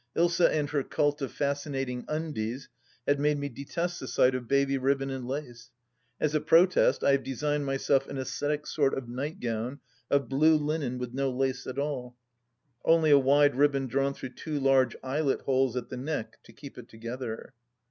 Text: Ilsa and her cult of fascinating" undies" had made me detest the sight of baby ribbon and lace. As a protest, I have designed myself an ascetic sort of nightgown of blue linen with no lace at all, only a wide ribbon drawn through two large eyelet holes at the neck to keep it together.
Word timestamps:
Ilsa 0.17 0.49
and 0.49 0.67
her 0.71 0.81
cult 0.81 1.21
of 1.21 1.31
fascinating" 1.31 2.05
undies" 2.17 2.69
had 3.07 3.19
made 3.19 3.37
me 3.37 3.49
detest 3.49 3.99
the 3.99 4.07
sight 4.07 4.33
of 4.33 4.47
baby 4.47 4.75
ribbon 4.79 5.11
and 5.11 5.27
lace. 5.27 5.69
As 6.19 6.33
a 6.33 6.41
protest, 6.41 7.03
I 7.03 7.11
have 7.11 7.21
designed 7.23 7.67
myself 7.67 8.07
an 8.07 8.17
ascetic 8.17 8.65
sort 8.65 8.95
of 8.95 9.07
nightgown 9.07 9.79
of 10.09 10.27
blue 10.27 10.55
linen 10.57 10.97
with 10.97 11.13
no 11.13 11.29
lace 11.29 11.67
at 11.67 11.77
all, 11.77 12.17
only 12.83 13.11
a 13.11 13.19
wide 13.19 13.53
ribbon 13.55 13.85
drawn 13.85 14.15
through 14.15 14.29
two 14.33 14.59
large 14.59 14.95
eyelet 15.03 15.41
holes 15.41 15.75
at 15.77 15.89
the 15.89 15.97
neck 15.97 16.41
to 16.45 16.51
keep 16.51 16.79
it 16.79 16.89
together. 16.89 17.53